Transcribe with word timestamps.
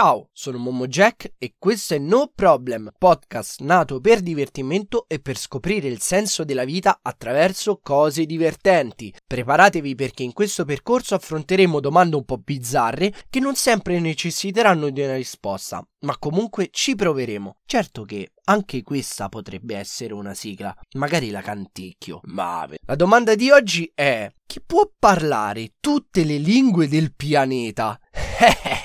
Ciao, 0.00 0.28
sono 0.32 0.58
Momo 0.58 0.86
Jack 0.86 1.32
e 1.38 1.54
questo 1.58 1.94
è 1.94 1.98
No 1.98 2.30
Problem, 2.32 2.92
podcast 2.96 3.62
nato 3.62 3.98
per 3.98 4.20
divertimento 4.20 5.06
e 5.08 5.18
per 5.18 5.36
scoprire 5.36 5.88
il 5.88 6.00
senso 6.00 6.44
della 6.44 6.62
vita 6.62 7.00
attraverso 7.02 7.80
cose 7.82 8.24
divertenti. 8.24 9.12
Preparatevi 9.26 9.96
perché 9.96 10.22
in 10.22 10.32
questo 10.32 10.64
percorso 10.64 11.16
affronteremo 11.16 11.80
domande 11.80 12.14
un 12.14 12.24
po' 12.24 12.38
bizzarre 12.38 13.12
che 13.28 13.40
non 13.40 13.56
sempre 13.56 13.98
necessiteranno 13.98 14.90
di 14.90 15.00
una 15.00 15.16
risposta, 15.16 15.84
ma 16.02 16.16
comunque 16.16 16.68
ci 16.70 16.94
proveremo. 16.94 17.56
Certo 17.66 18.04
che 18.04 18.34
anche 18.44 18.84
questa 18.84 19.28
potrebbe 19.28 19.74
essere 19.74 20.14
una 20.14 20.32
sigla, 20.32 20.72
magari 20.92 21.30
la 21.30 21.40
canticchio. 21.40 22.20
Ma 22.26 22.68
la 22.86 22.94
domanda 22.94 23.34
di 23.34 23.50
oggi 23.50 23.90
è: 23.92 24.30
chi 24.46 24.60
può 24.64 24.88
parlare 24.96 25.72
tutte 25.80 26.22
le 26.22 26.36
lingue 26.36 26.86
del 26.86 27.12
pianeta? 27.16 27.98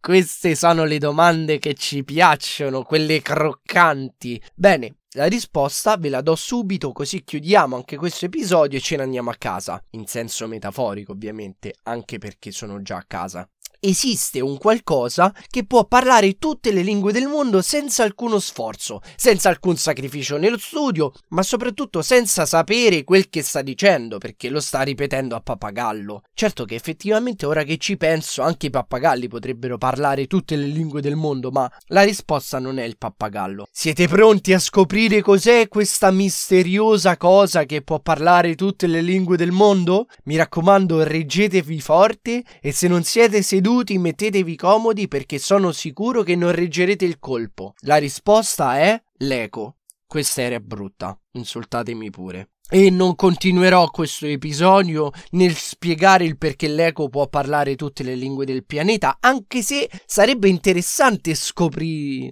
Queste 0.00 0.54
sono 0.54 0.84
le 0.84 0.98
domande 0.98 1.58
che 1.58 1.74
ci 1.74 2.04
piacciono, 2.04 2.82
quelle 2.82 3.22
croccanti. 3.22 4.42
Bene, 4.54 4.96
la 5.12 5.26
risposta 5.26 5.96
ve 5.96 6.08
la 6.08 6.20
do 6.20 6.34
subito 6.34 6.92
così 6.92 7.22
chiudiamo 7.22 7.76
anche 7.76 7.96
questo 7.96 8.26
episodio 8.26 8.78
e 8.78 8.82
ce 8.82 8.96
ne 8.96 9.02
andiamo 9.02 9.30
a 9.30 9.36
casa. 9.36 9.82
In 9.90 10.06
senso 10.06 10.46
metaforico 10.46 11.12
ovviamente, 11.12 11.74
anche 11.84 12.18
perché 12.18 12.50
sono 12.50 12.80
già 12.82 12.96
a 12.96 13.04
casa 13.06 13.48
esiste 13.84 14.38
un 14.40 14.58
qualcosa 14.58 15.34
che 15.50 15.64
può 15.64 15.84
parlare 15.86 16.38
tutte 16.38 16.70
le 16.70 16.82
lingue 16.82 17.10
del 17.10 17.26
mondo 17.26 17.60
senza 17.62 18.04
alcuno 18.04 18.38
sforzo, 18.38 19.00
senza 19.16 19.48
alcun 19.48 19.76
sacrificio 19.76 20.36
nello 20.36 20.56
studio, 20.56 21.12
ma 21.30 21.42
soprattutto 21.42 22.00
senza 22.00 22.46
sapere 22.46 23.02
quel 23.02 23.28
che 23.28 23.42
sta 23.42 23.60
dicendo, 23.60 24.18
perché 24.18 24.50
lo 24.50 24.60
sta 24.60 24.82
ripetendo 24.82 25.34
a 25.34 25.40
pappagallo. 25.40 26.22
Certo 26.32 26.64
che 26.64 26.76
effettivamente 26.76 27.44
ora 27.44 27.64
che 27.64 27.76
ci 27.78 27.96
penso, 27.96 28.42
anche 28.42 28.66
i 28.66 28.70
pappagalli 28.70 29.26
potrebbero 29.26 29.78
parlare 29.78 30.28
tutte 30.28 30.54
le 30.54 30.66
lingue 30.66 31.00
del 31.00 31.16
mondo, 31.16 31.50
ma 31.50 31.68
la 31.86 32.02
risposta 32.02 32.60
non 32.60 32.78
è 32.78 32.84
il 32.84 32.96
pappagallo. 32.96 33.66
Siete 33.72 34.06
pronti 34.06 34.52
a 34.52 34.60
scoprire 34.60 35.22
cos'è 35.22 35.66
questa 35.66 36.12
misteriosa 36.12 37.16
cosa 37.16 37.64
che 37.64 37.82
può 37.82 37.98
parlare 37.98 38.54
tutte 38.54 38.86
le 38.86 39.00
lingue 39.00 39.36
del 39.36 39.50
mondo? 39.50 40.06
Mi 40.24 40.36
raccomando, 40.36 41.02
reggetevi 41.02 41.80
forte 41.80 42.44
e 42.60 42.70
se 42.70 42.86
non 42.86 43.02
siete 43.02 43.42
seduti 43.42 43.70
seduti, 43.72 43.96
mettetevi 43.96 44.54
comodi 44.54 45.08
perché 45.08 45.38
sono 45.38 45.72
sicuro 45.72 46.22
che 46.22 46.36
non 46.36 46.52
reggerete 46.52 47.06
il 47.06 47.18
colpo. 47.18 47.72
La 47.80 47.96
risposta 47.96 48.76
è 48.78 49.02
l'eco. 49.18 49.76
Questa 50.06 50.42
era 50.42 50.60
brutta, 50.60 51.18
insultatemi 51.32 52.10
pure. 52.10 52.50
E 52.68 52.90
non 52.90 53.14
continuerò 53.14 53.88
questo 53.90 54.26
episodio 54.26 55.10
nel 55.30 55.54
spiegare 55.54 56.24
il 56.24 56.36
perché 56.36 56.68
l'eco 56.68 57.08
può 57.08 57.28
parlare 57.28 57.76
tutte 57.76 58.02
le 58.02 58.14
lingue 58.14 58.44
del 58.44 58.64
pianeta, 58.64 59.16
anche 59.20 59.62
se 59.62 59.90
sarebbe 60.06 60.48
interessante 60.48 61.34
scoprire... 61.34 62.30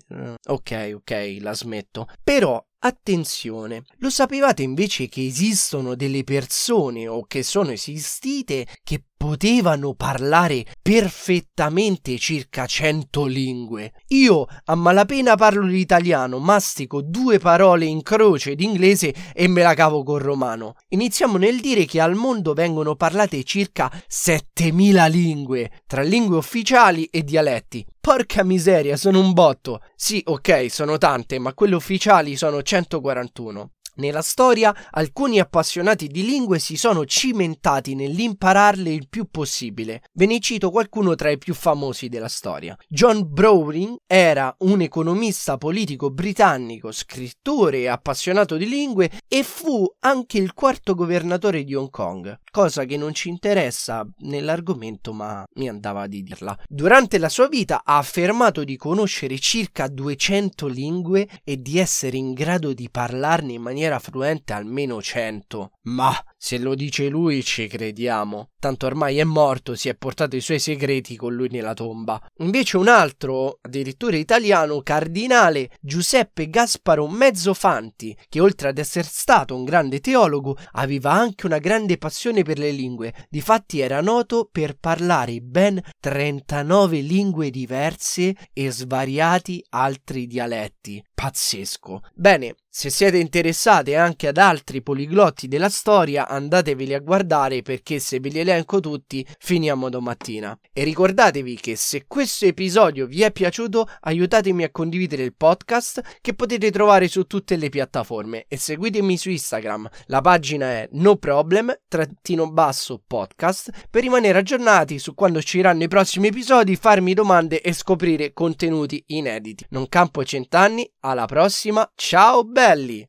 Ok, 0.49 0.93
ok, 0.95 1.37
la 1.41 1.55
smetto. 1.55 2.07
Però 2.23 2.63
Attenzione, 2.83 3.85
lo 3.99 4.09
sapevate 4.09 4.63
invece 4.63 5.07
che 5.07 5.27
esistono 5.27 5.95
delle 5.95 6.25
persone 6.25 7.07
o 7.07 7.25
che 7.27 7.43
sono 7.43 7.73
esistite 7.73 8.67
che 8.83 9.03
potevano 9.15 9.93
parlare 9.93 10.65
perfettamente 10.81 12.17
circa 12.17 12.65
100 12.65 13.27
lingue. 13.27 13.93
Io 14.09 14.47
a 14.65 14.75
malapena 14.77 15.35
parlo 15.35 15.67
l'italiano, 15.67 16.39
mastico 16.39 17.03
due 17.03 17.39
parole 17.39 17.85
in 17.85 18.01
croce 18.01 18.55
d'inglese 18.55 19.15
e 19.35 19.47
me 19.47 19.61
la 19.61 19.75
cavo 19.75 20.03
col 20.03 20.23
romano. 20.23 20.77
Iniziamo 20.89 21.37
nel 21.37 21.61
dire 21.61 21.85
che 21.85 22.01
al 22.01 22.15
mondo 22.15 22.55
vengono 22.55 22.97
parlate 22.97 23.45
circa 23.45 23.93
7000 24.09 25.07
lingue, 25.07 25.83
tra 25.87 26.01
lingue 26.01 26.39
ufficiali 26.39 27.05
e 27.05 27.25
dialetti. 27.25 27.85
Porca 28.01 28.43
miseria, 28.43 28.97
sono 28.97 29.21
un 29.21 29.35
botto. 29.35 29.83
Sì, 29.95 30.23
ok, 30.25 30.71
sono 30.71 30.97
tante, 30.97 31.39
ma 31.39 31.53
quelle 31.53 31.75
ufficiali 31.75 32.35
sono 32.35 32.63
141. 32.63 33.73
Nella 34.01 34.23
storia 34.23 34.75
alcuni 34.93 35.41
appassionati 35.41 36.07
di 36.07 36.25
lingue 36.25 36.59
si 36.59 36.79
sono 36.79 37.05
cimentati 37.05 37.95
nell'impararle 37.95 38.91
il 38.91 39.09
più 39.11 39.27
possibile. 39.31 40.05
Ve 40.15 40.25
ne 40.25 40.41
cito 40.41 40.71
qualcuno 40.71 41.15
tra 41.15 41.29
i 41.29 41.37
più 41.37 41.53
famosi 41.53 42.09
della 42.09 42.29
storia. 42.29 42.75
John 42.89 43.31
Browning 43.31 43.99
era 44.07 44.55
un 44.61 44.81
economista 44.81 45.59
politico 45.59 46.09
britannico, 46.09 46.93
scrittore 46.93 47.81
e 47.81 47.89
appassionato 47.89 48.57
di 48.57 48.67
lingue 48.67 49.11
e 49.29 49.43
fu 49.43 49.87
anche 49.99 50.39
il 50.39 50.55
quarto 50.55 50.95
governatore 50.95 51.63
di 51.63 51.75
Hong 51.75 51.91
Kong, 51.91 52.41
cosa 52.51 52.87
che 52.87 52.97
non 52.97 53.13
ci 53.13 53.29
interessa 53.29 54.03
nell'argomento 54.21 55.13
ma 55.13 55.45
mi 55.57 55.69
andava 55.69 56.07
di 56.07 56.23
dirla. 56.23 56.59
Durante 56.67 57.19
la 57.19 57.29
sua 57.29 57.49
vita 57.49 57.83
ha 57.85 57.99
affermato 57.99 58.65
di 58.65 58.79
conoscere 58.79 59.39
circa 59.39 59.89
200 59.89 60.67
lingue 60.69 61.29
e 61.45 61.61
di 61.61 61.79
essere 61.79 62.17
in 62.17 62.33
grado 62.33 62.73
di 62.73 62.89
parlarne 62.91 63.53
in 63.53 63.61
maniera 63.61 63.89
fluente 63.99 64.53
almeno 64.53 65.03
100. 65.03 65.73
Ma 65.83 66.15
se 66.37 66.59
lo 66.59 66.75
dice 66.75 67.09
lui 67.09 67.43
ci 67.43 67.67
crediamo. 67.67 68.51
Tanto 68.59 68.87
ormai 68.87 69.19
è 69.19 69.25
morto, 69.25 69.75
si 69.75 69.89
è 69.89 69.95
portato 69.95 70.37
i 70.37 70.41
suoi 70.41 70.59
segreti 70.59 71.17
con 71.17 71.35
lui 71.35 71.49
nella 71.51 71.75
tomba. 71.75 72.21
Invece 72.39 72.77
un 72.77 72.89
altro, 72.89 73.59
addirittura 73.63 74.17
italiano, 74.17 74.83
cardinale 74.83 75.71
Giuseppe 75.81 76.49
Gasparo 76.49 77.09
Mezzofanti, 77.09 78.17
che 78.29 78.41
oltre 78.41 78.69
ad 78.69 78.79
essere 78.79 79.09
stato 79.11 79.57
un 79.57 79.65
grande 79.65 80.01
teologo, 80.01 80.57
aveva 80.73 81.13
anche 81.13 81.47
una 81.47 81.59
grande 81.59 81.97
passione 81.97 82.43
per 82.43 82.59
le 82.59 82.71
lingue. 82.71 83.15
Difatti 83.29 83.81
era 83.81 84.01
noto 84.01 84.49
per 84.51 84.77
parlare 84.79 85.41
ben 85.41 85.81
39 85.99 87.01
lingue 87.01 87.51
diverse 87.51 88.35
e 88.53 88.71
svariati 88.71 89.65
altri 89.71 90.27
dialetti. 90.27 91.03
Pazzesco. 91.21 92.01
Bene, 92.15 92.55
se 92.73 92.89
siete 92.89 93.19
interessati 93.19 93.95
anche 93.95 94.29
ad 94.29 94.39
altri 94.39 94.81
poliglotti 94.81 95.49
della 95.49 95.69
storia, 95.69 96.29
andateveli 96.29 96.95
a 96.95 97.01
guardare 97.01 97.61
perché 97.61 97.99
se 97.99 98.21
ve 98.21 98.31
li 98.31 98.39
elenco 98.39 98.81
tutti 98.81 99.27
finiamo 99.39 99.91
domattina. 99.91 100.57
E 100.73 100.85
ricordatevi 100.85 101.57
che 101.57 101.77
se 101.77 102.05
questo 102.07 102.47
episodio 102.47 103.07
vi 103.07 103.23
è 103.23 103.33
piaciuto, 103.33 103.87
aiutatemi 104.03 104.63
a 104.63 104.71
condividere 104.71 105.25
il 105.25 105.35
podcast 105.35 106.01
che 106.23 106.33
potete 106.33 106.71
trovare 106.71 107.09
su 107.09 107.25
tutte 107.25 107.57
le 107.57 107.69
piattaforme 107.69 108.47
e 108.47 108.57
seguitemi 108.57 109.19
su 109.19 109.29
Instagram. 109.31 109.89
La 110.07 110.21
pagina 110.23 110.67
è 110.69 110.89
no 110.93 111.17
problem 111.17 111.77
trattino 111.87 112.51
basso 112.51 113.03
podcast 113.05 113.89
per 113.91 114.03
rimanere 114.03 114.39
aggiornati 114.39 114.99
su 114.99 115.15
quando 115.15 115.39
usciranno 115.39 115.83
i 115.83 115.89
prossimi 115.89 116.29
episodi, 116.29 116.77
farmi 116.77 117.13
domande 117.13 117.61
e 117.61 117.73
scoprire 117.73 118.33
contenuti 118.33 119.03
inediti. 119.09 119.67
Non 119.71 119.89
campo 119.89 120.25
cent'anni, 120.25 120.89
alla 121.11 121.27
prossima, 121.27 121.89
ciao 121.95 122.45
belli! 122.45 123.09